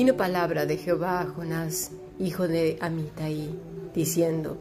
[0.00, 3.50] Vino palabra de Jehová a Jonás, hijo de Amitai,
[3.94, 4.56] diciendo,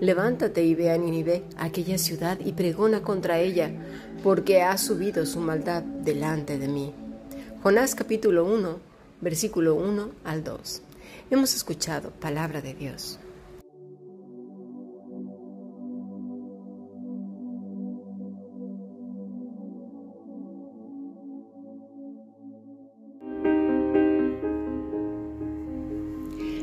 [0.00, 3.70] Levántate y ve a Nínive, aquella ciudad, y pregona contra ella,
[4.22, 6.92] porque ha subido su maldad delante de mí.
[7.62, 8.80] Jonás capítulo 1,
[9.22, 10.82] versículo 1 al 2.
[11.30, 13.18] Hemos escuchado palabra de Dios.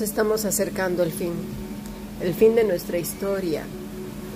[0.00, 1.32] Estamos acercando al fin.
[2.20, 3.62] El fin de nuestra historia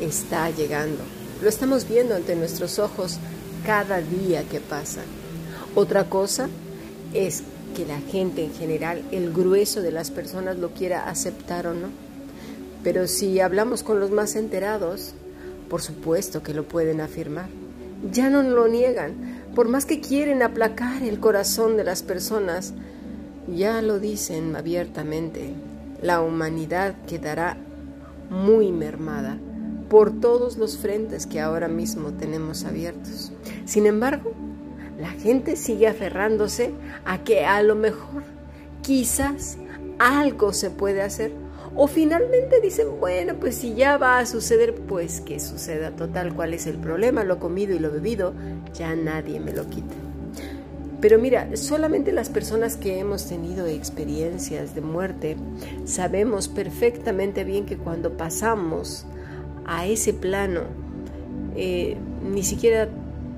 [0.00, 1.02] está llegando.
[1.42, 3.18] Lo estamos viendo ante nuestros ojos
[3.64, 5.02] cada día que pasa.
[5.74, 6.48] Otra cosa
[7.14, 7.42] es
[7.74, 11.88] que la gente en general, el grueso de las personas lo quiera aceptar o no.
[12.84, 15.14] Pero si hablamos con los más enterados,
[15.68, 17.46] por supuesto que lo pueden afirmar.
[18.10, 19.42] Ya no lo niegan.
[19.54, 22.74] Por más que quieren aplacar el corazón de las personas,
[23.46, 25.54] ya lo dicen abiertamente.
[26.00, 27.56] La humanidad quedará
[28.30, 29.38] muy mermada
[29.88, 33.32] por todos los frentes que ahora mismo tenemos abiertos.
[33.64, 34.32] Sin embargo,
[34.98, 36.72] la gente sigue aferrándose
[37.04, 38.22] a que a lo mejor,
[38.82, 39.58] quizás,
[39.98, 41.32] algo se puede hacer
[41.74, 45.90] o finalmente dicen, bueno, pues si ya va a suceder, pues que suceda.
[45.90, 47.24] Total, ¿cuál es el problema?
[47.24, 48.34] Lo comido y lo bebido,
[48.74, 49.94] ya nadie me lo quita.
[51.02, 55.36] Pero mira, solamente las personas que hemos tenido experiencias de muerte
[55.84, 59.04] sabemos perfectamente bien que cuando pasamos
[59.66, 60.60] a ese plano,
[61.56, 61.96] eh,
[62.32, 62.88] ni siquiera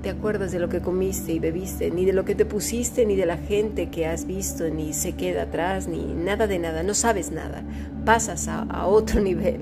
[0.03, 3.15] te acuerdas de lo que comiste y bebiste, ni de lo que te pusiste, ni
[3.15, 6.93] de la gente que has visto, ni se queda atrás, ni nada de nada, no
[6.93, 7.63] sabes nada,
[8.05, 9.61] pasas a, otro nivel.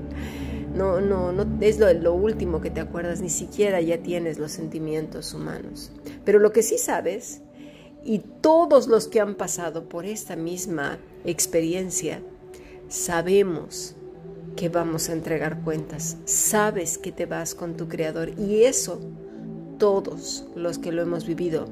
[0.74, 4.52] No, no, no es lo, lo último que te acuerdas, ni siquiera ya tienes los
[4.52, 5.90] sentimientos humanos.
[6.26, 7.40] Pero lo que sí sabes,
[8.04, 12.20] y todos los que han pasado por esta misma experiencia,
[12.88, 13.96] sabemos
[14.56, 19.00] que vamos a entregar cuentas, sabes que te vas con tu Creador y eso
[19.78, 21.66] todos los que lo hemos vivido,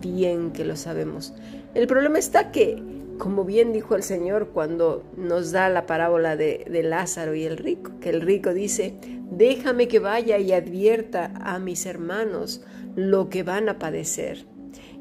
[0.00, 1.34] bien que lo sabemos.
[1.74, 2.82] El problema está que,
[3.18, 7.56] como bien dijo el Señor cuando nos da la parábola de, de Lázaro y el
[7.56, 8.94] rico, que el rico dice,
[9.30, 12.62] déjame que vaya y advierta a mis hermanos
[12.94, 14.46] lo que van a padecer.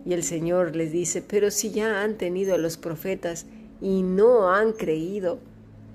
[0.06, 3.48] Y el Señor les dice, pero si ya han tenido a los profetas
[3.82, 5.40] y no han creído,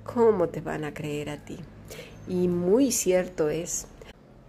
[0.05, 1.59] ¿cómo te van a creer a ti?
[2.29, 3.87] Y muy cierto es.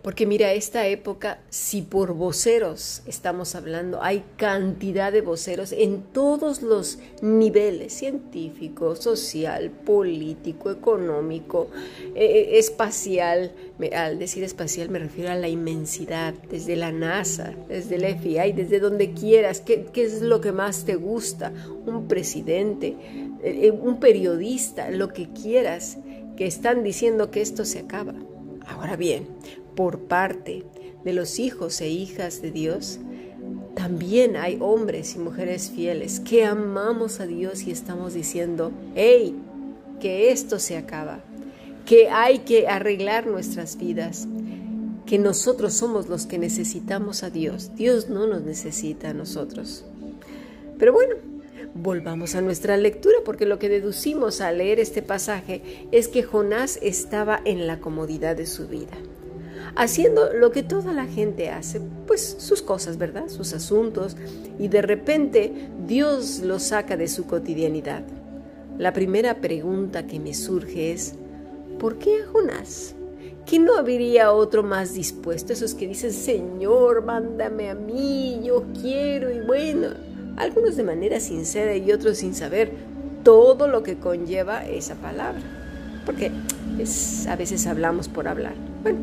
[0.01, 6.63] Porque mira, esta época, si por voceros estamos hablando, hay cantidad de voceros en todos
[6.63, 11.67] los niveles, científico, social, político, económico,
[12.15, 13.51] eh, eh, espacial.
[13.95, 18.79] Al decir espacial me refiero a la inmensidad, desde la NASA, desde el FBI, desde
[18.79, 21.53] donde quieras, qué, es lo que más te gusta,
[21.85, 22.95] un presidente,
[23.43, 25.99] eh, un periodista, lo que quieras,
[26.35, 28.15] que están diciendo que esto se acaba.
[28.67, 29.27] Ahora bien,
[29.75, 30.63] por parte
[31.03, 32.99] de los hijos e hijas de Dios,
[33.75, 39.35] también hay hombres y mujeres fieles que amamos a Dios y estamos diciendo, hey,
[39.99, 41.21] que esto se acaba,
[41.85, 44.27] que hay que arreglar nuestras vidas,
[45.05, 47.71] que nosotros somos los que necesitamos a Dios.
[47.75, 49.85] Dios no nos necesita a nosotros.
[50.77, 51.15] Pero bueno,
[51.73, 56.77] volvamos a nuestra lectura porque lo que deducimos al leer este pasaje es que Jonás
[56.81, 58.97] estaba en la comodidad de su vida
[59.75, 63.27] haciendo lo que toda la gente hace, pues sus cosas, ¿verdad?
[63.27, 64.17] Sus asuntos,
[64.59, 68.03] y de repente Dios lo saca de su cotidianidad.
[68.77, 71.15] La primera pregunta que me surge es,
[71.79, 72.95] ¿por qué a Jonás?
[73.45, 75.53] ¿Que no habría otro más dispuesto?
[75.53, 79.89] Esos que dicen, Señor, mándame a mí, yo quiero, y bueno,
[80.37, 82.71] algunos de manera sincera y otros sin saber
[83.23, 85.41] todo lo que conlleva esa palabra.
[86.05, 86.31] Porque
[87.27, 88.53] a veces hablamos por hablar.
[88.81, 88.99] Bueno,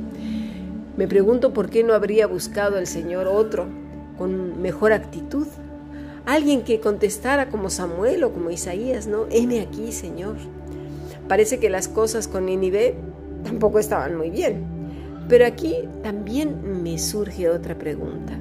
[0.98, 3.66] me pregunto por qué no habría buscado el Señor otro
[4.18, 5.46] con mejor actitud.
[6.26, 9.26] Alguien que contestara como Samuel o como Isaías, ¿no?
[9.30, 10.34] Heme aquí, Señor.
[11.28, 12.96] Parece que las cosas con Nínive
[13.44, 14.64] tampoco estaban muy bien.
[15.28, 18.32] Pero aquí también me surge otra pregunta.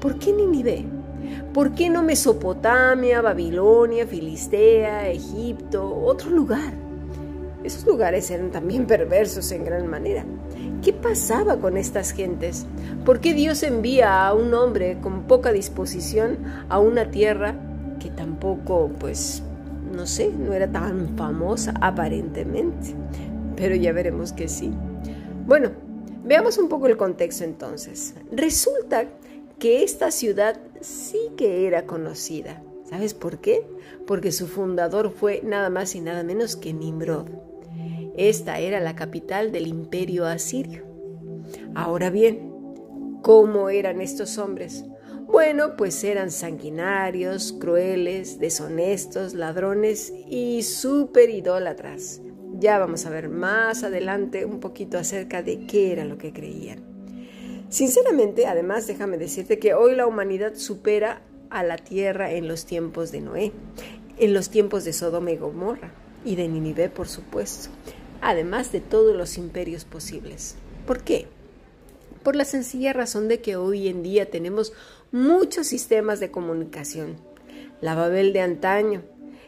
[0.00, 0.86] ¿Por qué Nínive?
[1.52, 6.85] ¿Por qué no Mesopotamia, Babilonia, Filistea, Egipto, otro lugar?
[7.66, 10.24] Esos lugares eran también perversos en gran manera.
[10.84, 12.64] ¿Qué pasaba con estas gentes?
[13.04, 17.56] ¿Por qué Dios envía a un hombre con poca disposición a una tierra
[17.98, 19.42] que tampoco, pues,
[19.92, 22.94] no sé, no era tan famosa aparentemente?
[23.56, 24.72] Pero ya veremos que sí.
[25.44, 25.72] Bueno,
[26.24, 28.14] veamos un poco el contexto entonces.
[28.30, 29.06] Resulta
[29.58, 32.62] que esta ciudad sí que era conocida.
[32.84, 33.66] ¿Sabes por qué?
[34.06, 37.26] Porque su fundador fue nada más y nada menos que Nimrod.
[38.16, 40.84] Esta era la capital del imperio asirio.
[41.74, 42.50] Ahora bien,
[43.22, 44.84] ¿cómo eran estos hombres?
[45.26, 52.22] Bueno, pues eran sanguinarios, crueles, deshonestos, ladrones y súper idólatras.
[52.58, 56.84] Ya vamos a ver más adelante un poquito acerca de qué era lo que creían.
[57.68, 61.20] Sinceramente, además, déjame decirte que hoy la humanidad supera
[61.50, 63.52] a la tierra en los tiempos de Noé,
[64.18, 65.90] en los tiempos de Sodoma y Gomorra
[66.24, 67.68] y de Ninive, por supuesto,
[68.20, 70.56] además de todos los imperios posibles.
[70.86, 71.26] ¿Por qué?
[72.22, 74.72] Por la sencilla razón de que hoy en día tenemos
[75.12, 77.16] muchos sistemas de comunicación.
[77.80, 79.02] La Babel de antaño,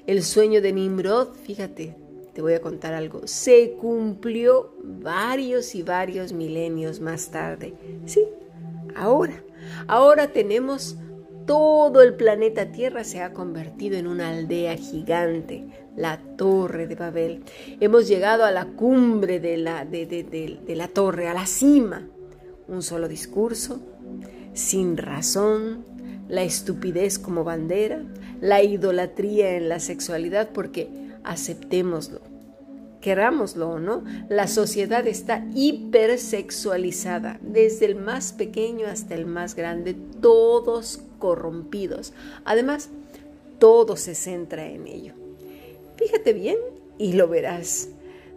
[0.06, 1.94] el sueño de Nimrod, fíjate,
[2.35, 7.75] te voy a contar algo, se cumplió varios y varios milenios más tarde.
[8.06, 8.25] Sí,
[8.94, 9.43] ahora,
[9.87, 10.97] ahora tenemos
[11.48, 15.64] todo el planeta Tierra se ha convertido en una aldea gigante,
[15.96, 17.42] la Torre de Babel.
[17.80, 22.06] Hemos llegado a la cumbre de la, de, de la torre, a la cima.
[22.68, 23.80] Un solo discurso,
[24.52, 25.86] sin razón,
[26.28, 28.02] la estupidez como bandera,
[28.42, 30.90] la idolatría en la sexualidad, porque
[31.24, 32.27] aceptémoslo.
[33.00, 39.94] Querámoslo o no, la sociedad está hipersexualizada, desde el más pequeño hasta el más grande,
[40.20, 42.12] todos corrompidos.
[42.44, 42.90] Además,
[43.58, 45.14] todo se centra en ello.
[45.96, 46.56] Fíjate bien
[46.98, 47.88] y lo verás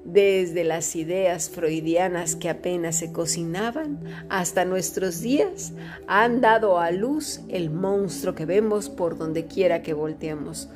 [0.04, 4.00] desde las ideas freudianas que apenas se cocinaban
[4.30, 5.74] hasta nuestros días,
[6.08, 10.70] han dado a luz el monstruo que vemos por donde quiera que volteemos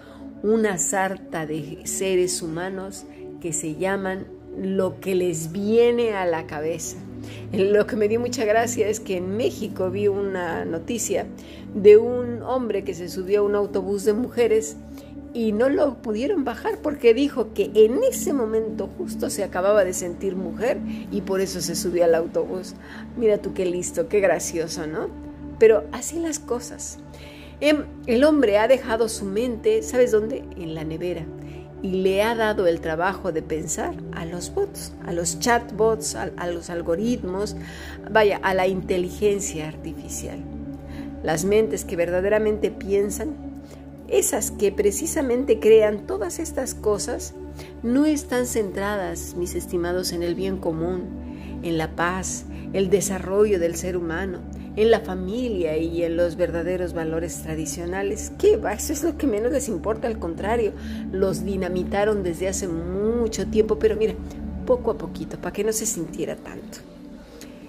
[0.43, 3.05] una sarta de seres humanos
[3.39, 4.27] que se llaman
[4.57, 6.97] lo que les viene a la cabeza.
[7.51, 11.25] Lo que me dio mucha gracia es que en México vi una noticia
[11.73, 14.77] de un hombre que se subió a un autobús de mujeres
[15.33, 19.93] y no lo pudieron bajar porque dijo que en ese momento justo se acababa de
[19.93, 20.77] sentir mujer
[21.11, 22.75] y por eso se subió al autobús.
[23.17, 25.09] Mira tú qué listo, qué gracioso, ¿no?
[25.59, 26.99] Pero así las cosas.
[27.59, 30.43] Em, el hombre ha dejado su mente, ¿sabes dónde?
[30.57, 31.25] En la nevera.
[31.85, 36.47] Y le ha dado el trabajo de pensar a los bots, a los chatbots, a,
[36.47, 37.55] los algoritmos,
[38.09, 40.39] vaya, a la inteligencia artificial.
[41.21, 43.35] Las mentes que verdaderamente piensan,
[44.07, 47.35] esas que precisamente crean todas estas cosas,
[47.83, 51.03] no están centradas, mis estimados, en el bien común,
[51.61, 52.45] en la paz,
[52.75, 54.39] el desarrollo del ser humano,
[54.75, 58.33] en la familia y en los verdaderos valores tradicionales.
[58.37, 58.73] ¿Qué va?
[58.73, 60.73] Eso es lo que menos les importa, al contrario,
[61.09, 64.13] los dinamitaron desde hace mucho tiempo, pero mira,
[64.65, 66.79] poco a poquito, para que no se sintiera tanto.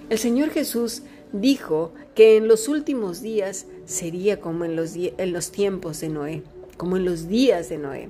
[0.09, 5.51] El Señor Jesús dijo que en los últimos días sería como en los, en los
[5.51, 6.43] tiempos de Noé,
[6.75, 8.09] como en los días de Noé.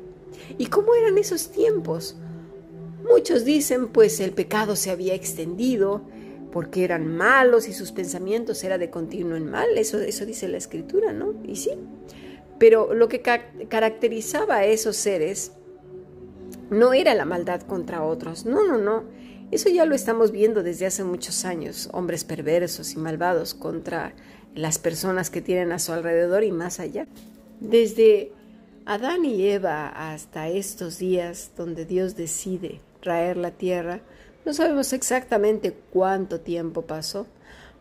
[0.58, 2.16] ¿Y cómo eran esos tiempos?
[3.08, 6.02] Muchos dicen, pues el pecado se había extendido,
[6.58, 10.58] porque eran malos y sus pensamientos eran de continuo en mal, eso, eso dice la
[10.58, 11.36] escritura, ¿no?
[11.46, 11.70] Y sí,
[12.58, 15.52] pero lo que caracterizaba a esos seres
[16.72, 19.04] no era la maldad contra otros, no, no, no,
[19.52, 24.16] eso ya lo estamos viendo desde hace muchos años, hombres perversos y malvados contra
[24.56, 27.06] las personas que tienen a su alrededor y más allá.
[27.60, 28.32] Desde
[28.88, 34.02] Adán y Eva hasta estos días donde Dios decide traer la tierra,
[34.48, 37.28] no sabemos exactamente cuánto tiempo pasó,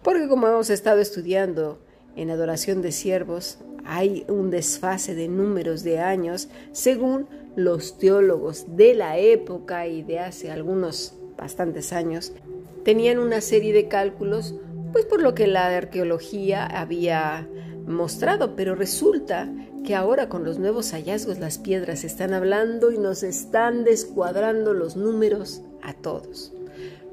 [0.02, 1.78] porque como hemos estado estudiando
[2.16, 8.94] en adoración de siervos, hay un desfase de números de años según los teólogos de
[8.94, 12.32] la época y de hace algunos bastantes años.
[12.82, 14.56] Tenían una serie de cálculos,
[14.90, 17.49] pues por lo que la arqueología había
[17.87, 19.49] mostrado, pero resulta
[19.85, 24.96] que ahora con los nuevos hallazgos las piedras están hablando y nos están descuadrando los
[24.96, 26.56] números a todos.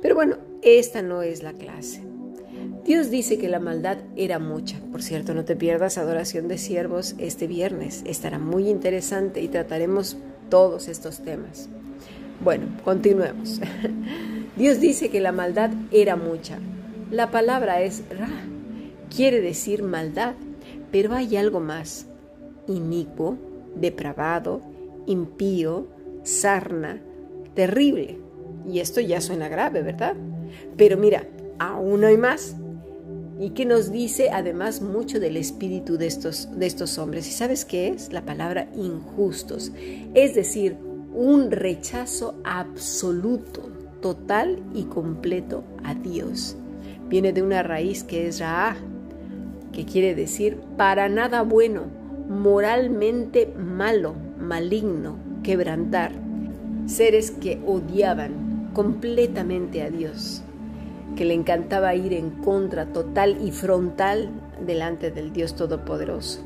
[0.03, 2.03] Pero bueno, esta no es la clase.
[2.85, 4.77] Dios dice que la maldad era mucha.
[4.91, 8.03] Por cierto, no te pierdas adoración de siervos este viernes.
[8.05, 10.17] Estará muy interesante y trataremos
[10.49, 11.69] todos estos temas.
[12.43, 13.61] Bueno, continuemos.
[14.57, 16.59] Dios dice que la maldad era mucha.
[17.09, 18.29] La palabra es ra,
[19.15, 20.33] quiere decir maldad,
[20.91, 22.07] pero hay algo más.
[22.67, 23.37] Inicuo,
[23.75, 24.61] depravado,
[25.05, 25.87] impío,
[26.23, 27.01] sarna,
[27.53, 28.22] terrible.
[28.67, 30.15] Y esto ya suena grave, ¿verdad?
[30.77, 31.27] Pero mira,
[31.59, 32.55] aún hay más.
[33.39, 37.27] Y que nos dice además mucho del espíritu de estos, de estos hombres.
[37.27, 38.13] ¿Y sabes qué es?
[38.13, 39.71] La palabra injustos.
[40.13, 40.77] Es decir,
[41.13, 43.69] un rechazo absoluto,
[44.01, 46.55] total y completo a Dios.
[47.09, 48.75] Viene de una raíz que es Ra,
[49.71, 51.83] que quiere decir para nada bueno,
[52.29, 56.11] moralmente malo, maligno, quebrantar.
[56.85, 58.42] Seres que odiaban
[58.73, 60.43] completamente a Dios
[61.15, 64.29] que le encantaba ir en contra total y frontal
[64.65, 66.41] delante del Dios Todopoderoso.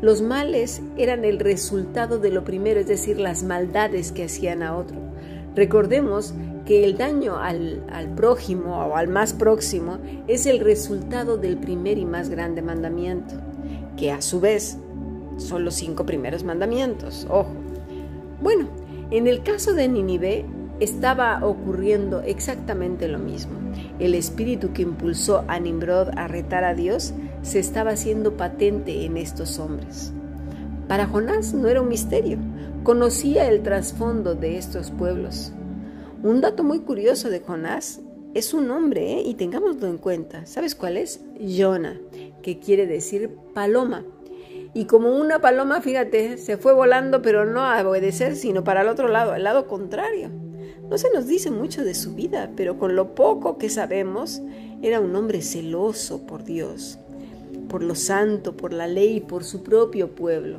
[0.00, 4.76] Los males eran el resultado de lo primero, es decir, las maldades que hacían a
[4.76, 4.98] otro.
[5.54, 6.34] Recordemos
[6.66, 11.96] que el daño al, al, prójimo o al más próximo es el resultado del primer
[11.98, 13.34] y más grande mandamiento,
[13.96, 14.78] que a su vez
[15.36, 17.26] son los cinco primeros mandamientos.
[17.30, 17.52] Ojo.
[18.42, 18.68] Bueno,
[19.10, 20.44] en el caso de Ninive
[20.80, 23.58] estaba ocurriendo exactamente lo mismo.
[23.98, 29.16] El espíritu que impulsó a Nimrod a retar a Dios se estaba haciendo patente en
[29.16, 30.12] estos hombres.
[30.88, 32.38] Para Jonás no era un misterio,
[32.82, 35.52] conocía el trasfondo de estos pueblos.
[36.22, 38.00] Un dato muy curioso de Jonás
[38.34, 39.22] es un nombre, ¿eh?
[39.24, 40.44] y tengámoslo en cuenta.
[40.46, 41.20] ¿Sabes cuál es?
[41.40, 41.98] Jonah,
[42.42, 44.04] que quiere decir paloma.
[44.74, 48.88] Y como una paloma, fíjate, se fue volando, pero no a obedecer, sino para el
[48.88, 50.30] otro lado, al lado contrario.
[50.90, 54.42] No se nos dice mucho de su vida, pero con lo poco que sabemos,
[54.82, 56.98] era un hombre celoso por Dios,
[57.68, 60.58] por lo santo, por la ley, por su propio pueblo.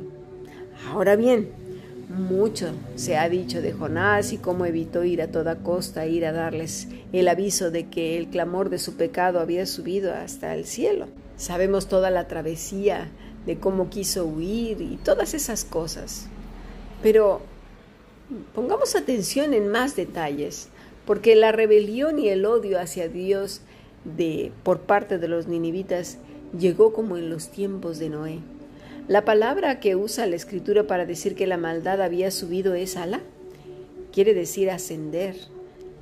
[0.90, 1.50] Ahora bien,
[2.08, 6.32] mucho se ha dicho de Jonás y cómo evitó ir a toda costa, ir a
[6.32, 11.06] darles el aviso de que el clamor de su pecado había subido hasta el cielo.
[11.36, 13.08] Sabemos toda la travesía
[13.44, 16.26] de cómo quiso huir y todas esas cosas.
[17.02, 17.42] Pero
[18.54, 20.68] Pongamos atención en más detalles,
[21.04, 23.60] porque la rebelión y el odio hacia Dios
[24.04, 26.18] de por parte de los ninivitas
[26.58, 28.40] llegó como en los tiempos de Noé.
[29.06, 33.20] La palabra que usa la escritura para decir que la maldad había subido es ala.
[34.12, 35.36] Quiere decir ascender,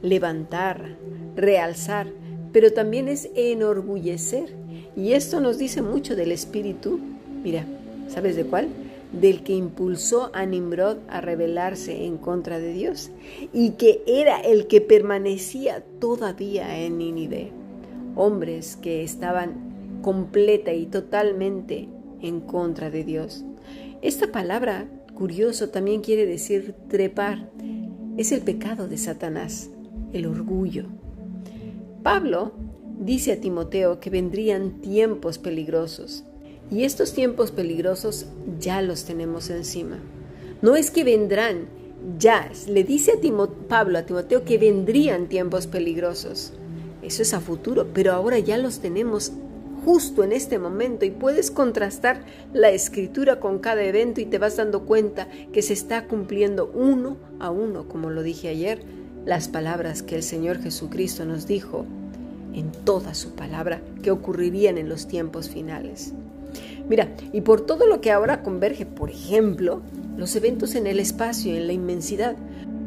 [0.01, 0.97] levantar,
[1.37, 2.07] realzar,
[2.55, 4.55] pero también es enorgullecer.
[4.97, 7.01] Y esto nos dice mucho del espíritu.
[7.43, 7.67] Mira,
[8.09, 8.69] ¿sabes de cuál?
[9.21, 13.11] Del que impulsó a Nimrod a rebelarse en contra de Dios
[13.53, 17.53] y que era el que permanecía todavía en Nínive.
[18.17, 21.89] Hombres que estaban completa y totalmente
[22.21, 23.45] en contra de Dios.
[24.03, 27.51] Esta palabra, curioso, también quiere decir trepar.
[28.17, 29.71] Es el pecado de Satanás,
[30.13, 30.87] el orgullo.
[32.03, 32.53] Pablo
[32.99, 36.25] dice a Timoteo que vendrían tiempos peligrosos
[36.71, 38.27] y estos tiempos peligrosos
[38.59, 39.99] ya los tenemos encima.
[40.63, 41.67] No es que vendrán,
[42.19, 42.51] ya.
[42.69, 46.53] Le dice a Pablo a Timoteo que vendrían tiempos peligrosos.
[47.03, 49.33] Eso es a futuro, pero ahora ya los tenemos
[49.85, 54.57] justo en este momento y puedes contrastar la escritura con cada evento y te vas
[54.57, 58.81] dando cuenta que se está cumpliendo uno a uno, como lo dije ayer,
[59.27, 61.85] las palabras que el Señor Jesucristo nos dijo
[62.55, 66.15] en toda su palabra que ocurrirían en los tiempos finales.
[66.89, 69.83] Mira, y por todo lo que ahora converge, por ejemplo,
[70.17, 72.37] los eventos en el espacio, en la inmensidad,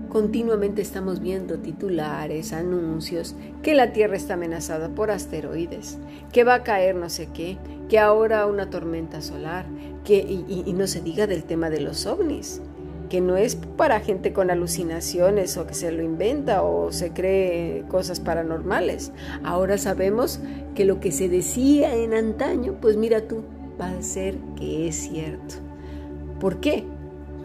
[0.10, 5.98] continuamente estamos viendo titulares, anuncios, que la Tierra está amenazada por asteroides,
[6.32, 7.58] que va a caer no sé qué,
[7.90, 9.66] que ahora una tormenta solar,
[10.04, 12.62] que, y, y no se diga del tema de los ovnis
[13.08, 17.84] que no es para gente con alucinaciones o que se lo inventa o se cree
[17.88, 19.12] cosas paranormales.
[19.44, 20.40] Ahora sabemos
[20.76, 23.44] que lo que se decía en antaño, pues mira tú,
[24.02, 25.56] ser que es cierto.
[26.40, 26.84] ¿Por qué?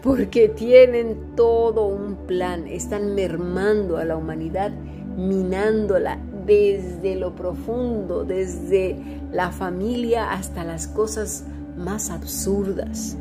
[0.01, 4.71] Porque tienen todo un plan, están mermando a la humanidad,
[5.15, 8.97] minándola desde lo profundo, desde
[9.31, 11.45] la familia hasta las cosas
[11.77, 13.15] más absurdas,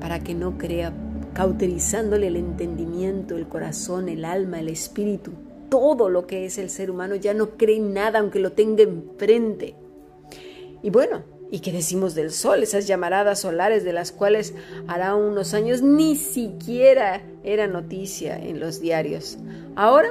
[0.00, 0.92] para que no crea,
[1.34, 5.32] cauterizándole el entendimiento, el corazón, el alma, el espíritu,
[5.68, 9.74] todo lo que es el ser humano, ya no cree nada aunque lo tenga enfrente.
[10.82, 12.62] Y bueno, ¿Y qué decimos del sol?
[12.62, 14.54] Esas llamaradas solares de las cuales
[14.86, 19.38] hará unos años ni siquiera era noticia en los diarios.
[19.74, 20.10] Ahora,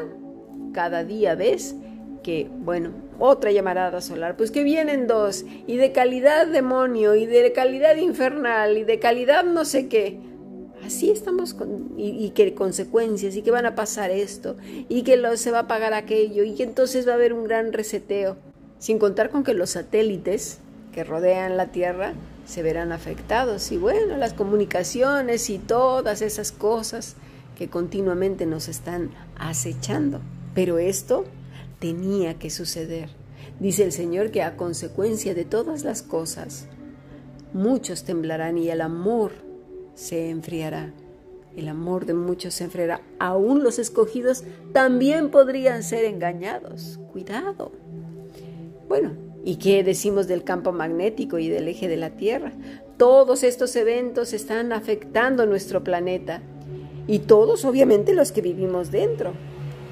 [0.74, 1.76] cada día ves
[2.24, 2.90] que, bueno,
[3.20, 8.78] otra llamarada solar, pues que vienen dos, y de calidad demonio, y de calidad infernal,
[8.78, 10.20] y de calidad no sé qué.
[10.84, 14.56] Así estamos con, y, qué consecuencias y que van a pasar esto
[14.88, 17.74] y que se va a pagar aquello y que entonces va a haber un gran
[17.74, 18.38] reseteo,
[18.78, 20.60] sin contar con que los satélites
[20.98, 22.14] que rodean la Tierra
[22.48, 27.18] se verán afectados y bueno, las comunicaciones y todas esas cosas
[27.56, 30.22] que continuamente nos están acechando.
[30.56, 31.26] Pero esto
[31.78, 33.12] tenía que suceder.
[33.60, 36.66] Dice el Señor que a consecuencia de todas las cosas,
[37.54, 39.34] muchos temblarán y el amor
[39.94, 40.94] se enfriará.
[41.56, 43.02] El amor de muchos se enfriará.
[43.20, 47.00] Aún los escogidos también podrían ser engañados.
[47.12, 47.72] Cuidado.
[48.88, 52.52] Bueno, ¿y qué decimos del campo magnético y del eje de la Tierra?
[52.98, 56.42] Todos estos eventos están afectando nuestro planeta
[57.08, 59.32] y todos obviamente los que vivimos dentro.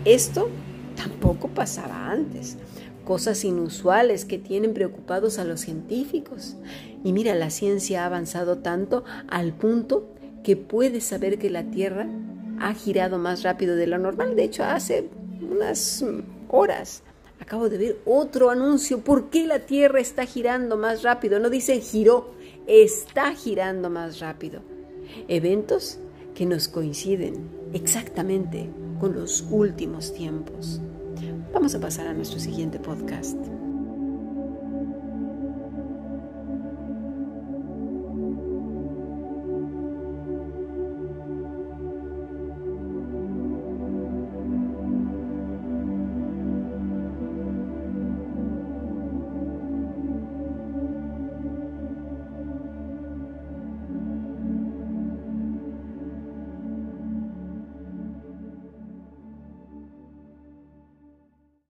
[0.04, 0.50] Esto
[0.98, 2.58] tampoco pasaba antes.
[3.06, 6.58] Cosas inusuales que tienen preocupados a los científicos.
[7.06, 10.10] Y mira, la ciencia ha avanzado tanto al punto
[10.44, 12.10] que puede saber que la Tierra
[12.60, 14.36] ha girado más rápido de lo normal.
[14.36, 15.08] De hecho, hace
[15.50, 16.04] unas
[16.50, 17.04] horas
[17.40, 19.00] acabo de ver otro anuncio.
[19.00, 21.40] ¿Por qué la Tierra está girando más rápido?
[21.40, 22.32] No dicen giró,
[22.68, 24.62] está girando más rápido.
[25.28, 26.00] Eventos
[26.34, 30.82] que nos coinciden exactamente con los últimos tiempos.
[31.54, 33.38] Vamos a pasar a nuestro siguiente podcast.